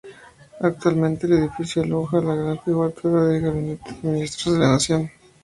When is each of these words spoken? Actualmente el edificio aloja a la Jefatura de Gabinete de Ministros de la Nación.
Actualmente 0.61 1.27
el 1.27 1.33
edificio 1.33 1.83
aloja 1.83 2.17
a 2.17 2.21
la 2.21 2.57
Jefatura 2.63 3.25
de 3.25 3.39
Gabinete 3.39 3.95
de 4.01 4.09
Ministros 4.13 4.55
de 4.55 4.59
la 4.59 4.69
Nación. 4.71 5.11